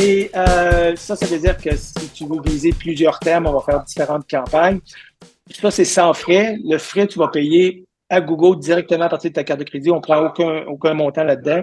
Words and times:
Et 0.00 0.30
euh, 0.34 0.96
ça, 0.96 1.14
ça 1.14 1.26
veut 1.26 1.38
dire 1.38 1.56
que 1.58 1.76
si 1.76 2.08
tu 2.14 2.24
veux 2.24 2.40
viser 2.42 2.72
plusieurs 2.72 3.18
thèmes, 3.18 3.46
on 3.46 3.52
va 3.52 3.60
faire 3.60 3.82
différentes 3.82 4.28
campagnes. 4.30 4.80
Ça, 5.50 5.70
c'est 5.70 5.84
sans 5.84 6.14
frais. 6.14 6.56
Le 6.64 6.78
frais, 6.78 7.06
tu 7.06 7.18
vas 7.18 7.28
payer 7.28 7.84
à 8.08 8.22
Google 8.22 8.58
directement 8.58 9.04
à 9.04 9.08
partir 9.10 9.30
de 9.30 9.34
ta 9.34 9.44
carte 9.44 9.60
de 9.60 9.64
crédit. 9.64 9.90
On 9.90 9.96
ne 9.96 10.00
prend 10.00 10.24
aucun, 10.24 10.64
aucun 10.66 10.94
montant 10.94 11.24
là-dedans. 11.24 11.62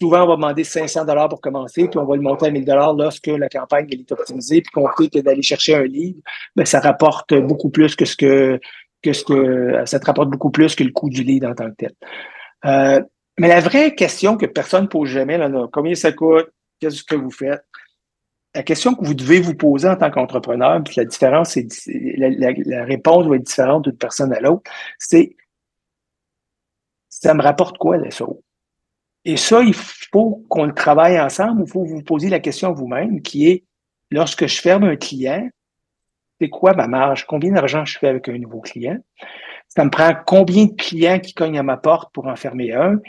Souvent, 0.00 0.24
on 0.24 0.28
va 0.28 0.36
demander 0.36 0.64
500 0.64 1.04
dollars 1.04 1.28
pour 1.28 1.42
commencer, 1.42 1.86
puis 1.88 1.98
on 1.98 2.06
va 2.06 2.16
le 2.16 2.22
monter 2.22 2.46
à 2.46 2.50
1000 2.50 2.64
dollars 2.64 2.94
lorsque 2.94 3.26
la 3.26 3.48
campagne 3.48 3.86
est 3.90 4.10
optimisée, 4.10 4.62
puis 4.62 4.70
qu'on 4.72 4.88
sait 4.98 5.08
que 5.08 5.18
d'aller 5.18 5.42
chercher 5.42 5.74
un 5.74 5.84
ben, 6.56 6.64
ça 6.64 6.80
rapporte 6.80 7.34
beaucoup 7.34 7.68
plus 7.68 7.94
que 7.94 8.06
ce 8.06 8.16
que, 8.16 8.58
que 9.02 9.12
ce 9.12 9.24
que 9.24 9.82
ça 9.84 10.00
te 10.00 10.06
rapporte 10.06 10.30
beaucoup 10.30 10.50
plus 10.50 10.74
que 10.74 10.84
le 10.84 10.90
coût 10.90 11.10
du 11.10 11.22
lead 11.22 11.44
en 11.44 11.54
tant 11.54 11.70
que 11.70 11.76
tel. 11.76 11.92
Euh, 12.64 13.02
mais 13.38 13.48
la 13.48 13.60
vraie 13.60 13.94
question 13.94 14.36
que 14.36 14.46
personne 14.46 14.84
ne 14.84 14.88
pose 14.88 15.10
jamais, 15.10 15.36
là, 15.36 15.50
combien 15.70 15.94
ça 15.94 16.12
coûte, 16.12 16.48
qu'est-ce 16.80 17.04
que 17.04 17.14
vous 17.14 17.30
faites? 17.30 17.62
La 18.54 18.62
question 18.62 18.94
que 18.94 19.04
vous 19.04 19.14
devez 19.14 19.40
vous 19.40 19.54
poser 19.54 19.88
en 19.88 19.96
tant 19.96 20.10
qu'entrepreneur, 20.10 20.82
puis 20.84 20.94
la 20.96 21.04
différence, 21.04 21.50
c'est 21.50 21.66
la, 22.16 22.52
la, 22.52 22.84
réponse 22.84 23.26
va 23.26 23.36
être 23.36 23.42
différente 23.42 23.84
d'une 23.84 23.96
personne 23.96 24.32
à 24.32 24.40
l'autre, 24.40 24.70
c'est 24.98 25.36
ça 27.08 27.34
me 27.34 27.42
rapporte 27.42 27.78
quoi, 27.78 27.96
l'SO? 27.96 28.42
Et 29.24 29.36
ça, 29.36 29.62
il 29.62 29.74
faut 29.74 30.44
qu'on 30.48 30.64
le 30.64 30.74
travaille 30.74 31.18
ensemble. 31.18 31.62
Il 31.66 31.70
faut 31.70 31.84
vous 31.84 32.02
poser 32.02 32.28
la 32.28 32.40
question 32.40 32.72
vous-même 32.72 33.22
qui 33.22 33.48
est, 33.48 33.64
lorsque 34.10 34.46
je 34.46 34.60
ferme 34.60 34.84
un 34.84 34.96
client, 34.96 35.48
c'est 36.40 36.50
quoi 36.50 36.74
ma 36.74 36.88
marge? 36.88 37.24
Combien 37.26 37.52
d'argent 37.52 37.84
je 37.84 37.98
fais 37.98 38.08
avec 38.08 38.28
un 38.28 38.38
nouveau 38.38 38.60
client? 38.60 38.98
Ça 39.68 39.84
me 39.84 39.90
prend 39.90 40.12
combien 40.26 40.66
de 40.66 40.74
clients 40.74 41.18
qui 41.18 41.32
cognent 41.32 41.58
à 41.58 41.62
ma 41.62 41.76
porte 41.76 42.12
pour 42.12 42.26
en 42.26 42.36
fermer 42.36 42.72
un? 42.72 43.00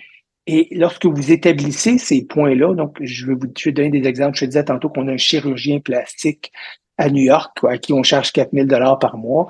Et 0.47 0.67
lorsque 0.71 1.05
vous 1.05 1.31
établissez 1.31 1.97
ces 1.97 2.23
points-là, 2.23 2.75
donc 2.75 2.97
je 3.01 3.25
vais 3.25 3.33
vous 3.33 3.47
je 3.57 3.65
vais 3.65 3.71
donner 3.71 3.89
des 3.89 4.07
exemples. 4.07 4.35
Je 4.35 4.41
te 4.41 4.45
disais 4.45 4.65
tantôt 4.65 4.89
qu'on 4.89 5.07
a 5.07 5.13
un 5.13 5.17
chirurgien 5.17 5.79
plastique 5.79 6.51
à 6.97 7.09
New 7.09 7.23
York 7.23 7.57
à 7.67 7.77
qui 7.77 7.93
on 7.93 8.03
charge 8.03 8.31
4000 8.31 8.67
dollars 8.67 8.99
par 8.99 9.17
mois. 9.17 9.47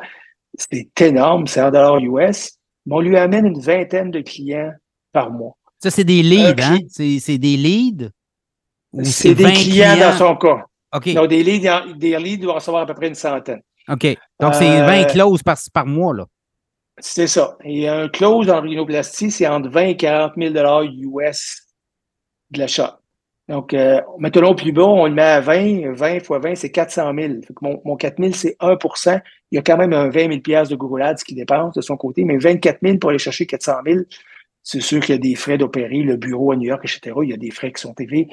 C'est 0.58 1.02
énorme, 1.02 1.48
c'est 1.48 1.60
un 1.60 1.72
dollar 1.72 2.00
US. 2.00 2.58
Mais 2.86 2.96
on 2.96 3.00
lui 3.00 3.18
amène 3.18 3.46
une 3.46 3.60
vingtaine 3.60 4.12
de 4.12 4.22
clients 4.22 4.72
par 5.12 5.32
mois. 5.32 5.58
Ça, 5.80 5.92
c'est 5.92 6.04
des 6.04 6.24
leads, 6.24 6.64
hein? 6.64 6.78
C'est 6.90 7.38
des 7.38 7.58
leads? 7.58 8.10
C'est 9.04 9.36
des 9.36 9.52
clients, 9.52 9.98
dans 9.98 10.18
son 10.18 10.36
cas. 10.36 10.66
OK. 10.96 11.14
Donc, 11.14 11.28
des 11.28 11.44
leads, 11.44 11.94
des 11.98 12.18
leads 12.18 12.44
doivent 12.44 12.56
recevoir 12.56 12.84
à 12.84 12.86
peu 12.86 12.94
près 12.94 13.08
une 13.08 13.16
centaine. 13.16 13.62
OK. 13.90 14.18
Donc, 14.40 14.56
c'est 14.56 14.80
20 14.82 15.02
euh, 15.02 15.06
clauses 15.06 15.44
par, 15.44 15.58
par 15.74 15.86
mois, 15.86 16.14
là. 16.14 16.26
C'est 17.00 17.28
ça. 17.28 17.58
Et 17.64 17.88
un 17.90 18.08
close 18.08 18.50
en 18.50 18.62
rhinoplastie, 18.62 19.32
c'est 19.32 19.48
entre 19.48 19.70
20 19.70 19.82
et 19.82 19.98
40 19.98 20.34
000 20.38 20.54
US 21.20 21.64
de 22.52 22.60
l'achat. 22.60 23.00
Donc, 23.48 23.74
euh, 23.76 24.02
au 24.08 24.56
plus 24.56 24.72
bas, 24.72 24.86
on 24.86 25.06
le 25.06 25.14
met 25.14 25.22
à 25.22 25.40
20. 25.40 25.94
20 25.94 26.24
fois 26.24 26.40
20, 26.40 26.56
c'est 26.56 26.72
400 26.72 27.14
000. 27.16 27.34
mon, 27.62 27.82
mon 27.86 27.96
4 27.96 28.18
000, 28.18 28.34
c'est 28.34 28.56
1% 28.60 29.22
Il 29.52 29.56
y 29.56 29.60
a 29.60 29.62
quand 29.62 29.78
même 29.78 29.94
un 29.94 30.10
20 30.10 30.42
000 30.44 30.66
de 30.66 30.76
Google 30.76 31.16
qui 31.26 31.36
dépense 31.36 31.76
de 31.76 31.82
son 31.82 31.96
côté, 31.96 32.24
mais 32.24 32.38
24 32.38 32.80
000 32.82 32.98
pour 32.98 33.12
aller 33.12 33.20
chercher 33.20 33.46
400 33.46 33.74
000, 33.86 34.00
c'est 34.64 34.82
sûr 34.82 35.00
qu'il 35.00 35.14
y 35.14 35.18
a 35.18 35.22
des 35.22 35.36
frais 35.36 35.60
d'opérer, 35.60 36.02
le 36.02 36.18
bureau 36.18 36.52
à 36.52 36.56
New 36.56 36.68
York, 36.68 36.84
etc. 36.84 37.16
Il 37.22 37.30
y 37.30 37.34
a 37.34 37.38
des 37.38 37.52
frais 37.52 37.72
qui 37.72 37.82
sont 37.82 37.94
élevés, 37.94 38.28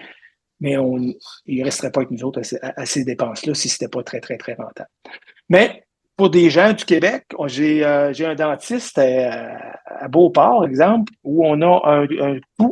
mais 0.60 0.78
on, 0.78 0.96
il 0.96 1.58
ne 1.58 1.64
resterait 1.64 1.92
pas 1.92 2.00
avec 2.00 2.10
nous 2.10 2.24
autres 2.24 2.40
à, 2.62 2.86
ces 2.86 3.04
dépenses-là 3.04 3.52
si 3.52 3.68
ce 3.68 3.74
n'était 3.74 3.90
pas 3.90 4.02
très, 4.02 4.20
très, 4.20 4.38
très 4.38 4.54
rentable. 4.54 4.88
Mais 5.50 5.84
pour 6.22 6.30
des 6.30 6.50
gens 6.50 6.72
du 6.72 6.84
Québec, 6.84 7.24
j'ai 7.46 7.84
euh, 7.84 8.12
un 8.20 8.34
dentiste 8.36 8.96
à, 8.96 9.74
à, 9.86 10.06
Beauport, 10.06 10.64
exemple, 10.64 11.12
où 11.24 11.44
on 11.44 11.60
a 11.62 12.06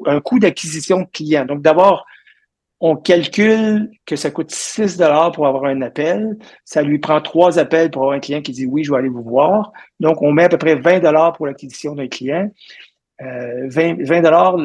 un, 0.06 0.20
coût, 0.20 0.38
d'acquisition 0.38 1.00
de 1.00 1.06
clients. 1.12 1.46
Donc, 1.46 1.60
d'abord, 1.60 2.06
on 2.78 2.94
calcule 2.94 3.90
que 4.06 4.14
ça 4.14 4.30
coûte 4.30 4.52
6 4.52 4.98
dollars 4.98 5.32
pour 5.32 5.48
avoir 5.48 5.64
un 5.64 5.82
appel. 5.82 6.36
Ça 6.64 6.82
lui 6.82 7.00
prend 7.00 7.20
trois 7.20 7.58
appels 7.58 7.90
pour 7.90 8.02
avoir 8.02 8.16
un 8.16 8.20
client 8.20 8.40
qui 8.40 8.52
dit 8.52 8.66
oui, 8.66 8.84
je 8.84 8.92
vais 8.92 8.98
aller 8.98 9.08
vous 9.08 9.24
voir. 9.24 9.72
Donc, 9.98 10.22
on 10.22 10.30
met 10.30 10.44
à 10.44 10.48
peu 10.48 10.56
près 10.56 10.76
20 10.76 11.00
dollars 11.00 11.32
pour 11.32 11.48
l'acquisition 11.48 11.96
d'un 11.96 12.06
client. 12.06 12.52
20, 13.18 13.98
euh, 13.98 14.22
dollars, 14.22 14.58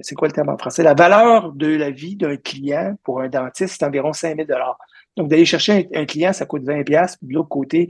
c'est 0.00 0.14
quoi 0.14 0.28
le 0.28 0.32
terme 0.32 0.48
en 0.48 0.56
français? 0.56 0.82
La 0.82 0.94
valeur 0.94 1.52
de 1.52 1.66
la 1.66 1.90
vie 1.90 2.16
d'un 2.16 2.38
client 2.38 2.94
pour 3.04 3.20
un 3.20 3.28
dentiste, 3.28 3.76
c'est 3.78 3.84
environ 3.84 4.14
5000 4.14 4.46
dollars. 4.46 4.78
Donc, 5.16 5.28
d'aller 5.28 5.44
chercher 5.44 5.88
un, 5.94 6.04
client, 6.06 6.32
ça 6.32 6.46
coûte 6.46 6.64
20 6.64 6.84
pièces. 6.84 7.18
De 7.22 7.34
l'autre 7.34 7.48
côté, 7.48 7.88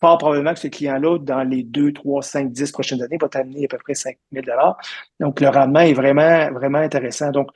fort 0.00 0.18
probablement 0.18 0.54
que 0.54 0.60
ce 0.60 0.68
client-là, 0.68 1.18
dans 1.18 1.42
les 1.42 1.62
2, 1.62 1.92
3, 1.92 2.22
5, 2.22 2.52
10 2.52 2.72
prochaines 2.72 3.02
années, 3.02 3.18
va 3.20 3.28
t'amener 3.28 3.64
à 3.64 3.68
peu 3.68 3.78
près 3.78 3.94
5000 3.94 4.44
dollars. 4.44 4.76
Donc, 5.20 5.40
le 5.40 5.48
rendement 5.48 5.80
est 5.80 5.94
vraiment, 5.94 6.50
vraiment 6.52 6.78
intéressant. 6.78 7.30
Donc, 7.30 7.48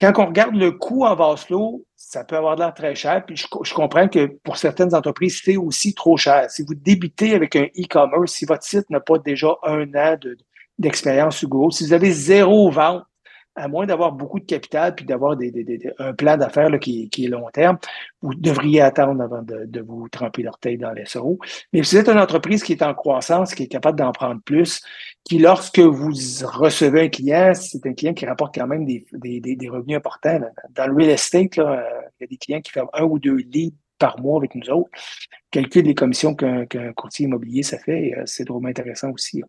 quand 0.00 0.12
on 0.18 0.26
regarde 0.26 0.54
le 0.54 0.72
coût 0.72 1.04
en 1.04 1.14
vase 1.14 1.46
ça 1.96 2.24
peut 2.24 2.36
avoir 2.36 2.56
l'air 2.56 2.74
très 2.74 2.94
cher. 2.94 3.24
Puis 3.26 3.36
je, 3.36 3.74
comprends 3.74 4.08
que 4.08 4.26
pour 4.44 4.58
certaines 4.58 4.94
entreprises, 4.94 5.40
c'est 5.42 5.56
aussi 5.56 5.94
trop 5.94 6.16
cher. 6.16 6.50
Si 6.50 6.62
vous 6.62 6.74
débutez 6.74 7.34
avec 7.34 7.56
un 7.56 7.64
e-commerce, 7.78 8.32
si 8.32 8.44
votre 8.44 8.62
site 8.62 8.88
n'a 8.90 9.00
pas 9.00 9.18
déjà 9.18 9.48
un 9.62 9.92
an 9.94 10.16
d'expérience 10.78 11.38
sur 11.38 11.48
Google, 11.48 11.72
si 11.72 11.84
vous 11.84 11.92
avez 11.94 12.12
zéro 12.12 12.70
vente, 12.70 13.04
à 13.56 13.68
moins 13.68 13.86
d'avoir 13.86 14.12
beaucoup 14.12 14.38
de 14.38 14.44
capital 14.44 14.94
puis 14.94 15.04
d'avoir 15.04 15.36
des, 15.36 15.92
un 15.98 16.12
plan 16.12 16.36
d'affaires 16.36 16.70
qui, 16.78 17.08
qui, 17.08 17.24
est 17.24 17.28
long 17.28 17.48
terme, 17.52 17.78
vous 18.22 18.34
devriez 18.34 18.82
attendre 18.82 19.22
avant 19.22 19.42
de, 19.42 19.64
de 19.64 19.80
vous 19.80 20.08
tremper 20.08 20.42
l'orteil 20.42 20.78
dans 20.78 20.92
les 20.92 21.06
SRO. 21.06 21.38
Mais 21.72 21.82
si 21.82 21.94
vous 21.94 22.02
êtes 22.02 22.08
une 22.08 22.18
entreprise 22.18 22.62
qui 22.62 22.72
est 22.72 22.82
en 22.82 22.94
croissance, 22.94 23.54
qui 23.54 23.64
est 23.64 23.68
capable 23.68 23.98
d'en 23.98 24.12
prendre 24.12 24.40
plus, 24.42 24.82
qui, 25.24 25.38
lorsque 25.38 25.80
vous 25.80 26.12
recevez 26.44 27.02
un 27.02 27.08
client, 27.08 27.52
c'est 27.54 27.84
un 27.86 27.94
client 27.94 28.14
qui 28.14 28.26
rapporte 28.26 28.54
quand 28.54 28.66
même 28.66 28.84
des, 28.84 29.06
des 29.12 29.68
revenus 29.68 29.96
importants. 29.96 30.40
Dans 30.70 30.86
le 30.86 30.94
real 30.94 31.10
estate, 31.10 31.56
là, 31.56 31.84
il 32.20 32.22
y 32.22 32.24
a 32.24 32.26
des 32.28 32.36
clients 32.36 32.60
qui 32.60 32.72
ferment 32.72 32.90
un 32.92 33.04
ou 33.04 33.18
deux 33.18 33.36
leads 33.36 33.76
par 33.98 34.20
mois 34.20 34.38
avec 34.38 34.54
nous 34.54 34.70
autres. 34.70 34.90
Calcule 35.50 35.86
les 35.86 35.94
commissions 35.94 36.34
qu'un 36.34 36.66
courtier 36.94 37.26
immobilier, 37.26 37.62
ça 37.62 37.78
fait, 37.78 38.14
euh, 38.16 38.22
c'est 38.26 38.44
drôlement 38.44 38.68
intéressant 38.68 39.10
aussi. 39.10 39.42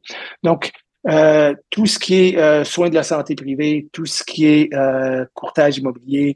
Donc, 0.43 0.71
euh, 1.05 1.55
tout 1.69 1.85
ce 1.85 1.99
qui 1.99 2.15
est 2.15 2.37
euh, 2.37 2.63
soins 2.63 2.89
de 2.89 2.95
la 2.95 3.03
santé 3.03 3.35
privée, 3.35 3.87
tout 3.93 4.05
ce 4.05 4.23
qui 4.23 4.45
est 4.45 4.73
euh, 4.73 5.25
courtage 5.33 5.77
immobilier. 5.77 6.35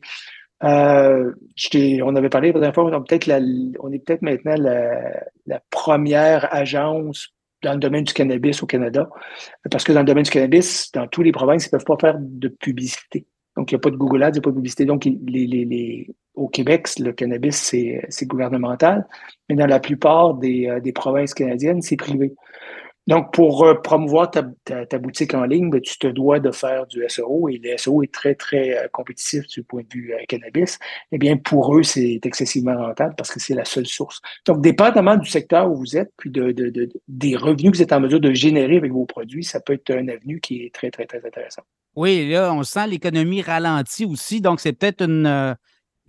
on 0.61 2.15
avait 2.15 2.29
parlé 2.29 2.51
la 2.51 2.59
dernière 2.59 2.73
fois, 2.73 2.85
on, 2.85 3.03
peut-être 3.03 3.29
on 3.79 3.91
est 3.91 3.99
peut-être 3.99 4.21
maintenant 4.21 4.55
la, 4.57 5.59
première 5.69 6.53
agence 6.53 7.33
dans 7.63 7.73
le 7.73 7.79
domaine 7.79 8.03
du 8.03 8.13
cannabis 8.13 8.63
au 8.63 8.65
Canada. 8.65 9.09
Parce 9.69 9.83
que 9.83 9.91
dans 9.91 9.99
le 9.99 10.05
domaine 10.05 10.23
du 10.23 10.31
cannabis, 10.31 10.91
dans 10.93 11.07
tous 11.07 11.21
les 11.21 11.31
provinces, 11.31 11.65
ils 11.65 11.69
ne 11.69 11.77
peuvent 11.77 11.85
pas 11.85 11.97
faire 11.99 12.17
de 12.19 12.47
publicité. 12.47 13.25
Donc, 13.57 13.71
il 13.71 13.75
n'y 13.75 13.77
a 13.77 13.81
pas 13.81 13.91
de 13.91 13.97
Google 13.97 14.23
Ads, 14.23 14.29
il 14.29 14.33
n'y 14.33 14.39
a 14.39 14.41
pas 14.41 14.49
de 14.51 14.55
publicité. 14.55 14.85
Donc, 14.85 15.03
les, 15.03 15.45
les, 15.45 16.09
au 16.35 16.47
Québec, 16.47 16.87
le 16.99 17.11
cannabis, 17.11 17.55
c'est 17.57 18.25
gouvernemental. 18.25 19.05
Mais 19.49 19.55
dans 19.55 19.67
la 19.67 19.79
plupart 19.79 20.35
des, 20.35 20.79
des 20.81 20.93
provinces 20.93 21.33
canadiennes, 21.33 21.81
c'est 21.81 21.97
privé. 21.97 22.33
Donc, 23.11 23.33
pour 23.33 23.65
euh, 23.65 23.73
promouvoir 23.73 24.31
ta, 24.31 24.41
boutique 24.97 25.33
en 25.33 25.43
ligne, 25.43 25.69
ben, 25.69 25.81
tu 25.81 25.99
te 25.99 26.07
dois 26.07 26.39
de 26.39 26.49
faire 26.49 26.87
du 26.87 27.03
SEO 27.09 27.49
et 27.49 27.59
le 27.61 27.77
SEO 27.77 28.03
est 28.03 28.13
très, 28.13 28.35
très 28.35 28.77
euh, 28.77 28.87
compétitif 28.89 29.45
du 29.47 29.63
point 29.63 29.81
de 29.81 29.93
vue 29.93 30.13
euh, 30.13 30.23
cannabis. 30.29 30.79
Eh 31.11 31.17
bien, 31.17 31.35
pour 31.35 31.77
eux, 31.77 31.83
c'est 31.83 32.21
excessivement 32.23 32.77
rentable 32.77 33.13
parce 33.17 33.29
que 33.29 33.41
c'est 33.41 33.53
la 33.53 33.65
seule 33.65 33.85
source. 33.85 34.21
Donc, 34.45 34.61
dépendamment 34.61 35.17
du 35.17 35.29
secteur 35.29 35.69
où 35.69 35.75
vous 35.75 35.97
êtes, 35.97 36.13
puis 36.15 36.29
de, 36.29 36.53
des 37.09 37.35
revenus 37.35 37.71
que 37.71 37.75
vous 37.75 37.83
êtes 37.83 37.91
en 37.91 37.99
mesure 37.99 38.21
de 38.21 38.31
générer 38.31 38.77
avec 38.77 38.93
vos 38.93 39.05
produits, 39.05 39.43
ça 39.43 39.59
peut 39.59 39.73
être 39.73 39.91
un 39.91 40.07
avenue 40.07 40.39
qui 40.39 40.63
est 40.63 40.73
très, 40.73 40.89
très, 40.89 41.05
très 41.05 41.25
intéressant. 41.25 41.63
Oui, 41.97 42.29
là, 42.29 42.53
on 42.53 42.63
sent 42.63 42.87
l'économie 42.87 43.41
ralentie 43.41 44.05
aussi. 44.05 44.39
Donc, 44.39 44.61
c'est 44.61 44.71
peut-être 44.71 45.01
une, 45.01 45.57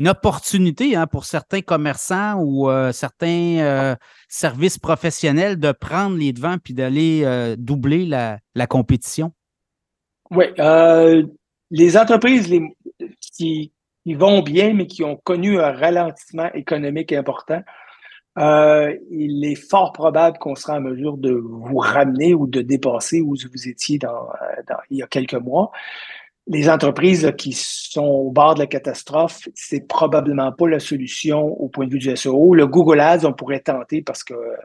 une 0.03 0.09
opportunité 0.09 0.97
hein, 0.97 1.07
pour 1.07 1.25
certains 1.25 1.61
commerçants 1.61 2.35
ou 2.41 2.69
euh, 2.69 2.91
certains 2.91 3.59
euh, 3.61 3.95
services 4.29 4.77
professionnels 4.77 5.61
de 5.61 5.71
prendre 5.71 6.17
les 6.17 6.33
devants 6.33 6.57
puis 6.59 6.75
d'aller 6.75 7.23
euh, 7.23 7.55
doubler 7.57 8.05
la, 8.07 8.67
compétition? 8.67 9.31
Oui. 10.33 10.47
les 11.71 11.97
entreprises 11.97 12.53
qui, 13.21 13.73
vont 14.05 14.43
bien, 14.43 14.75
mais 14.75 14.89
qui 14.89 15.05
ont 15.05 15.15
connu 15.15 15.61
un 15.61 15.71
ralentissement 15.71 16.53
économique 16.53 17.13
important, 17.13 17.63
il 18.37 19.45
est 19.45 19.55
fort 19.71 19.93
probable 19.93 20.39
qu'on 20.39 20.57
sera 20.57 20.79
en 20.79 20.81
mesure 20.81 21.17
de 21.17 21.31
vous 21.31 21.79
ramener 21.79 22.35
ou 22.35 22.49
de 22.49 22.61
dépasser 22.61 23.21
où 23.21 23.37
vous 23.37 23.69
étiez 23.69 24.01
il 24.91 24.97
y 24.99 25.03
a 25.05 25.07
quelques 25.07 25.35
mois 25.35 25.71
les 26.49 26.69
entreprises 26.69 27.33
qui 27.39 27.53
sont 27.53 28.05
au 28.05 28.31
bord 28.31 28.55
de 28.55 28.61
la 28.61 28.67
catastrophe, 28.67 29.49
c'est 29.55 29.87
probablement 29.87 30.51
pas 30.51 30.69
la 30.69 30.81
solution 30.81 31.41
au 31.41 31.69
point 31.69 31.87
de 31.87 31.93
vue 31.93 32.01
du 32.01 32.17
SEO. 32.17 32.55
Le 32.55 32.67
Google 32.67 32.99
Ads, 32.99 33.25
on 33.25 33.33
pourrait 33.33 33.61
tenter 33.61 34.03
parce 34.03 34.25
que 34.25 34.35
euh, 34.35 34.57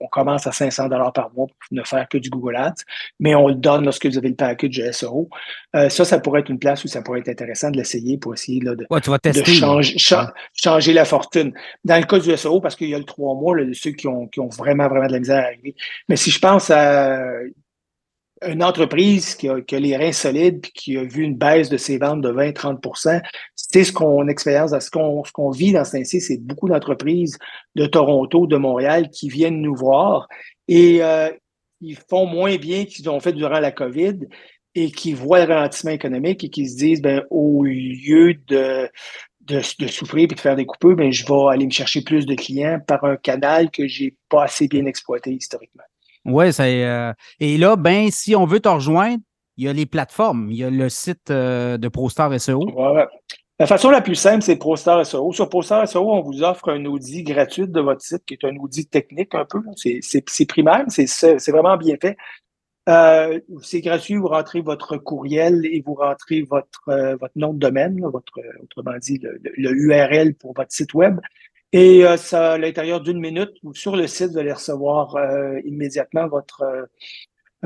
on, 0.00 0.08
commence 0.08 0.46
à 0.46 0.52
500 0.52 0.88
dollars 0.88 1.12
par 1.12 1.30
mois 1.34 1.46
pour 1.46 1.56
ne 1.72 1.82
faire 1.82 2.06
que 2.08 2.16
du 2.16 2.30
Google 2.30 2.56
Ads, 2.56 2.84
mais 3.18 3.34
on 3.34 3.48
le 3.48 3.54
donne 3.54 3.84
lorsque 3.84 4.06
vous 4.06 4.16
avez 4.16 4.28
le 4.28 4.34
package 4.34 4.90
SEO. 4.92 5.28
Euh, 5.74 5.88
ça, 5.88 6.04
ça 6.04 6.20
pourrait 6.20 6.40
être 6.40 6.50
une 6.50 6.58
place 6.58 6.84
où 6.84 6.88
ça 6.88 7.02
pourrait 7.02 7.20
être 7.20 7.28
intéressant 7.28 7.70
de 7.70 7.76
l'essayer 7.76 8.16
pour 8.16 8.32
essayer 8.32 8.60
là, 8.60 8.74
de, 8.74 8.86
changer, 10.56 10.92
la 10.92 11.04
fortune. 11.04 11.52
Dans 11.84 11.98
le 11.98 12.06
cas 12.06 12.18
du 12.18 12.34
SEO, 12.36 12.60
parce 12.60 12.76
qu'il 12.76 12.88
y 12.88 12.94
a 12.94 12.98
le 12.98 13.04
trois 13.04 13.34
mois, 13.34 13.56
là, 13.56 13.64
ceux 13.72 13.90
qui 13.90 14.06
ont, 14.06 14.26
qui 14.28 14.40
ont 14.40 14.48
vraiment, 14.48 14.88
vraiment 14.88 15.06
de 15.06 15.12
la 15.12 15.18
misère 15.18 15.42
à 15.42 15.46
arriver. 15.48 15.74
Mais 16.08 16.16
si 16.16 16.30
je 16.30 16.38
pense 16.38 16.70
à 16.70 17.20
une 18.46 18.62
entreprise 18.62 19.34
qui 19.34 19.48
a, 19.48 19.56
les 19.72 19.96
reins 19.96 20.12
solides 20.12 20.60
puis 20.60 20.72
qui 20.72 20.96
a 20.98 21.04
vu 21.04 21.22
une 21.22 21.36
baisse 21.36 21.68
de 21.68 21.76
ses 21.76 21.98
ventes 21.98 22.20
de 22.20 22.30
20-30% 22.30 23.22
c'est 23.54 23.84
ce 23.84 23.92
qu'on 23.92 24.28
expérience, 24.28 24.78
ce 24.78 24.90
qu'on 24.90 25.24
ce 25.24 25.32
qu'on 25.32 25.50
vit 25.50 25.72
dans 25.72 25.84
ce 25.84 26.02
ci 26.04 26.20
c'est 26.20 26.38
beaucoup 26.38 26.68
d'entreprises 26.68 27.38
de 27.74 27.86
Toronto, 27.86 28.46
de 28.46 28.56
Montréal 28.56 29.10
qui 29.10 29.28
viennent 29.28 29.60
nous 29.60 29.74
voir 29.74 30.28
et 30.68 31.02
euh, 31.02 31.30
ils 31.80 31.98
font 32.08 32.26
moins 32.26 32.56
bien 32.56 32.84
qu'ils 32.84 33.08
ont 33.08 33.20
fait 33.20 33.32
durant 33.32 33.60
la 33.60 33.72
COVID 33.72 34.18
et 34.76 34.90
qui 34.90 35.14
voient 35.14 35.44
le 35.44 35.52
ralentissement 35.52 35.90
économique 35.90 36.44
et 36.44 36.50
qui 36.50 36.68
se 36.68 36.76
disent, 36.76 37.00
ben, 37.00 37.24
au 37.30 37.64
lieu 37.64 38.34
de, 38.46 38.88
de, 39.40 39.60
souffrir 39.88 40.24
et 40.24 40.26
de 40.34 40.38
faire 40.38 40.54
des 40.54 40.66
coupures, 40.66 40.96
ben, 40.96 41.10
je 41.10 41.24
vais 41.24 41.48
aller 41.50 41.64
me 41.64 41.70
chercher 41.70 42.02
plus 42.02 42.26
de 42.26 42.34
clients 42.34 42.78
par 42.86 43.02
un 43.04 43.16
canal 43.16 43.70
que 43.70 43.88
j'ai 43.88 44.14
pas 44.28 44.44
assez 44.44 44.68
bien 44.68 44.84
exploité 44.84 45.32
historiquement. 45.32 45.84
Oui, 46.26 46.46
euh, 46.58 47.12
et 47.38 47.56
là, 47.56 47.76
ben, 47.76 48.08
si 48.10 48.34
on 48.34 48.46
veut 48.46 48.60
te 48.60 48.68
rejoindre, 48.68 49.22
il 49.56 49.64
y 49.64 49.68
a 49.68 49.72
les 49.72 49.86
plateformes, 49.86 50.50
il 50.50 50.58
y 50.58 50.64
a 50.64 50.70
le 50.70 50.88
site 50.88 51.30
euh, 51.30 51.78
de 51.78 51.88
ProStar 51.88 52.38
SEO. 52.38 52.66
La 53.58 53.66
façon 53.66 53.88
la 53.88 54.02
plus 54.02 54.16
simple, 54.16 54.42
c'est 54.42 54.56
ProStar 54.56 55.06
SEO. 55.06 55.32
Sur 55.32 55.48
ProStar 55.48 55.88
SEO, 55.88 56.12
on 56.12 56.20
vous 56.20 56.42
offre 56.42 56.70
un 56.70 56.84
audit 56.84 57.22
gratuit 57.22 57.66
de 57.66 57.80
votre 57.80 58.02
site, 58.02 58.24
qui 58.26 58.34
est 58.34 58.44
un 58.44 58.54
audit 58.56 58.90
technique 58.90 59.34
un 59.34 59.46
peu. 59.46 59.62
C'est 59.76 60.46
primaire, 60.46 60.84
c'est 60.88 61.50
vraiment 61.50 61.76
bien 61.76 61.96
fait. 62.00 62.16
Euh, 62.88 63.40
c'est 63.62 63.80
gratuit, 63.80 64.16
vous 64.16 64.28
rentrez 64.28 64.60
votre 64.60 64.96
courriel 64.96 65.64
et 65.64 65.82
vous 65.84 65.94
rentrez 65.94 66.42
votre, 66.42 67.16
votre 67.18 67.32
nom 67.34 67.54
de 67.54 67.58
domaine, 67.58 67.98
votre, 68.02 68.40
autrement 68.62 68.98
dit, 69.00 69.18
le, 69.56 69.72
URL 69.72 70.34
pour 70.34 70.52
votre 70.54 70.70
site 70.70 70.92
web. 70.92 71.18
Et 71.72 72.04
euh, 72.04 72.16
ça, 72.16 72.52
à 72.52 72.58
l'intérieur 72.58 73.00
d'une 73.00 73.20
minute, 73.20 73.50
sur 73.74 73.96
le 73.96 74.06
site, 74.06 74.30
vous 74.32 74.38
allez 74.38 74.52
recevoir 74.52 75.16
immédiatement 75.64 76.28
votre, 76.28 76.88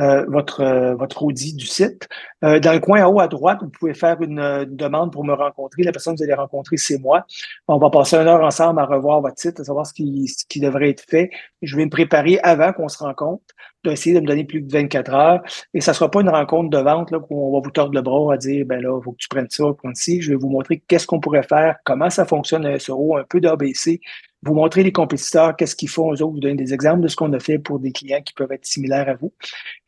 euh, 0.00 0.24
votre, 0.28 0.62
euh, 0.62 1.32
du 1.32 1.66
site. 1.66 2.08
Euh, 2.42 2.58
dans 2.58 2.72
le 2.72 2.80
coin 2.80 3.04
en 3.04 3.12
haut 3.12 3.20
à 3.20 3.28
droite, 3.28 3.58
vous 3.60 3.68
pouvez 3.68 3.92
faire 3.92 4.20
une, 4.22 4.64
demande 4.64 5.12
pour 5.12 5.24
me 5.24 5.34
rencontrer. 5.34 5.82
La 5.82 5.92
personne 5.92 6.14
que 6.14 6.18
vous 6.18 6.24
allez 6.24 6.34
rencontrer, 6.34 6.78
c'est 6.78 6.98
moi. 6.98 7.26
On 7.68 7.76
va 7.76 7.90
passer 7.90 8.16
une 8.16 8.26
heure 8.26 8.42
ensemble 8.42 8.80
à 8.80 8.86
revoir 8.86 9.20
votre 9.20 9.38
site, 9.38 9.60
à 9.60 9.64
savoir 9.64 9.86
ce 9.86 9.92
qui, 9.92 10.60
devrait 10.60 10.90
être 10.90 11.02
fait. 11.02 11.30
Je 11.60 11.76
vais 11.76 11.84
me 11.84 11.90
préparer 11.90 12.38
avant 12.42 12.72
qu'on 12.72 12.88
se 12.88 12.98
rencontre, 12.98 13.42
d'essayer 13.84 14.14
de 14.14 14.20
me 14.20 14.26
donner 14.26 14.44
plus 14.44 14.62
de 14.62 14.72
24 14.72 15.14
heures. 15.14 15.40
Et 15.74 15.82
ça 15.82 15.92
sera 15.92 16.10
pas 16.10 16.22
une 16.22 16.30
rencontre 16.30 16.70
de 16.70 16.78
vente 16.78 17.10
là, 17.10 17.18
où 17.28 17.48
on 17.48 17.58
va 17.58 17.62
vous 17.62 17.70
tordre 17.70 17.94
le 17.94 18.00
bras 18.00 18.34
à 18.34 18.36
dire, 18.38 18.64
ben 18.64 18.80
là, 18.80 18.98
il 18.98 19.04
faut 19.04 19.12
que 19.12 19.18
tu 19.18 19.28
prennes 19.28 19.50
ça, 19.50 19.64
prends 19.76 19.94
ci. 19.94 20.22
Je 20.22 20.30
vais 20.30 20.36
vous 20.36 20.48
montrer 20.48 20.82
qu'est-ce 20.88 21.06
qu'on 21.06 21.20
pourrait 21.20 21.42
faire, 21.42 21.76
comment 21.84 22.08
ça 22.08 22.24
fonctionne 22.24 22.64
un 22.64 22.78
SEO, 22.78 23.16
un 23.16 23.24
peu 23.24 23.40
d'ABC, 23.40 24.00
vous 24.42 24.54
montrer 24.54 24.82
les 24.82 24.92
compétiteurs, 24.92 25.54
qu'est-ce 25.56 25.76
qu'ils 25.76 25.88
font, 25.88 26.12
eux 26.12 26.22
autres, 26.22 26.32
vous 26.32 26.40
donner 26.40 26.54
des 26.54 26.72
exemples 26.72 27.00
de 27.00 27.08
ce 27.08 27.16
qu'on 27.16 27.32
a 27.32 27.40
fait 27.40 27.58
pour 27.58 27.78
des 27.78 27.92
clients 27.92 28.22
qui 28.22 28.32
peuvent 28.32 28.52
être 28.52 28.64
similaires 28.64 29.08
à 29.08 29.14
vous. 29.14 29.32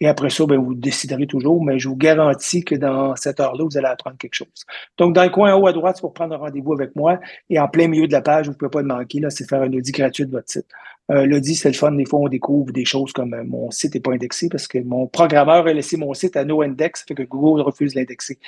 Et 0.01 0.09
après 0.09 0.31
ça, 0.31 0.45
ben, 0.47 0.59
vous 0.59 0.75
déciderez 0.75 1.27
toujours, 1.27 1.65
mais 1.65 1.79
je 1.79 1.89
vous 1.89 1.97
garantis 1.97 2.63
que 2.63 2.75
dans 2.75 3.17
cette 3.17 3.41
heure-là, 3.41 3.65
vous 3.65 3.79
allez 3.79 3.87
apprendre 3.87 4.17
quelque 4.19 4.35
chose. 4.35 4.67
Donc, 4.99 5.15
dans 5.15 5.25
le 5.25 5.31
coin 5.31 5.55
en 5.55 5.61
haut 5.61 5.67
à 5.67 5.73
droite, 5.73 5.97
c'est 5.97 6.03
pour 6.03 6.13
prendre 6.13 6.35
un 6.35 6.39
rendez-vous 6.39 6.75
avec 6.75 6.95
moi. 6.97 7.19
Et 7.49 7.59
en 7.59 7.69
plein 7.69 7.89
milieu 7.89 8.07
de 8.07 8.13
la 8.13 8.21
page, 8.21 8.47
vous 8.47 8.53
ne 8.53 8.57
pouvez 8.57 8.71
pas 8.71 8.83
le 8.83 8.89
manquer, 8.89 9.21
c'est 9.31 9.49
faire 9.49 9.63
un 9.63 9.73
audit 9.73 9.95
gratuit 9.95 10.27
de 10.27 10.33
votre 10.33 10.51
site. 10.51 10.67
Euh, 11.11 11.27
L'audit, 11.27 11.57
c'est 11.57 11.69
le 11.69 11.75
fun. 11.75 11.93
Des 11.93 12.07
fois, 12.07 12.21
on 12.21 12.29
découvre 12.29 12.73
des 12.73 12.85
choses 12.85 13.13
comme 13.13 13.35
euh, 13.35 13.43
mon 13.45 13.71
site 13.71 13.95
n'est 13.95 14.01
pas 14.01 14.13
indexé 14.13 14.49
parce 14.49 14.69
que 14.69 14.79
mon 14.79 15.07
programmeur 15.09 15.67
a 15.67 15.73
laissé 15.73 15.97
mon 15.97 16.15
site 16.15 16.37
à 16.37 16.45
no 16.45 16.63
index, 16.63 17.05
fait 17.07 17.15
que 17.15 17.25
Google 17.25 17.63
refuse 17.63 17.95
d'indexer 17.95 18.39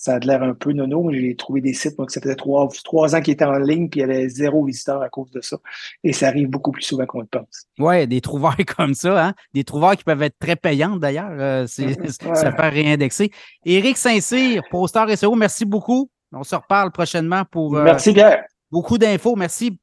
ça 0.00 0.16
a 0.16 0.18
l'air 0.18 0.42
un 0.42 0.54
peu 0.54 0.72
nono. 0.72 1.10
J'ai 1.12 1.36
trouvé 1.36 1.60
des 1.60 1.72
sites, 1.72 1.96
moi, 1.96 2.06
que 2.06 2.12
ça 2.12 2.20
faisait 2.20 2.34
trois, 2.34 2.68
trois 2.82 3.14
ans 3.14 3.20
qu'ils 3.20 3.34
étaient 3.34 3.44
en 3.44 3.58
ligne, 3.58 3.88
puis 3.88 4.00
il 4.00 4.02
y 4.02 4.04
avait 4.04 4.28
zéro 4.28 4.64
visiteur 4.64 5.00
à 5.00 5.08
cause 5.08 5.30
de 5.30 5.40
ça. 5.40 5.56
Et 6.02 6.12
ça 6.12 6.28
arrive 6.28 6.48
beaucoup 6.48 6.72
plus 6.72 6.82
souvent 6.82 7.06
qu'on 7.06 7.20
le 7.20 7.26
pense. 7.26 7.66
Oui, 7.78 8.06
des 8.06 8.20
trouvailles 8.20 8.64
comme 8.76 8.94
ça, 8.94 9.26
hein? 9.26 9.34
Des 9.52 9.64
trouvailles 9.64 9.96
qui 9.96 10.04
peuvent 10.04 10.22
être 10.22 10.38
très 10.38 10.56
payantes 10.56 11.00
d'ailleurs. 11.00 11.30
Euh, 11.30 11.66
ça 12.34 12.52
fait 12.52 12.68
réindexer. 12.68 13.30
Éric 13.64 13.96
Saint-Cyr, 13.96 14.62
Poster 14.70 15.16
SEO, 15.16 15.34
merci 15.34 15.64
beaucoup. 15.64 16.10
On 16.32 16.42
se 16.42 16.56
reparle 16.56 16.90
prochainement 16.90 17.44
pour. 17.50 17.76
Euh, 17.76 17.84
merci, 17.84 18.12
Pierre. 18.12 18.44
Beaucoup 18.70 18.98
d'infos. 18.98 19.36
Merci. 19.36 19.78